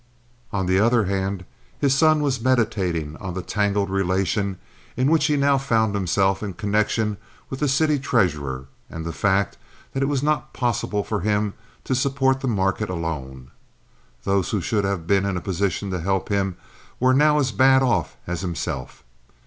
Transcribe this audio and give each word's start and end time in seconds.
On 0.51 0.65
the 0.65 0.79
other 0.79 1.03
hand, 1.03 1.45
his 1.79 1.93
son 1.93 2.21
was 2.23 2.41
meditating 2.41 3.15
on 3.17 3.35
the 3.35 3.43
tangled 3.43 3.91
relation 3.91 4.57
in 4.97 5.11
which 5.11 5.25
he 5.27 5.37
now 5.37 5.59
found 5.59 5.93
himself 5.93 6.41
in 6.41 6.53
connection 6.53 7.17
with 7.51 7.59
the 7.59 7.67
city 7.67 7.99
treasurer 7.99 8.65
and 8.89 9.05
the 9.05 9.13
fact 9.13 9.59
that 9.93 10.01
it 10.01 10.07
was 10.07 10.23
not 10.23 10.53
possible 10.53 11.03
for 11.03 11.19
him 11.19 11.53
to 11.83 11.93
support 11.93 12.41
the 12.41 12.47
market 12.47 12.89
alone. 12.89 13.51
Those 14.23 14.49
who 14.49 14.59
should 14.59 14.85
have 14.85 15.05
been 15.05 15.23
in 15.23 15.37
a 15.37 15.39
position 15.39 15.91
to 15.91 15.99
help 15.99 16.29
him 16.29 16.57
were 16.99 17.13
now 17.13 17.37
as 17.37 17.51
bad 17.51 17.83
off 17.83 18.17
as 18.25 18.41
himself. 18.41 19.03